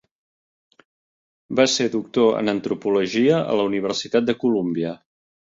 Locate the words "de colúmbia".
4.33-4.97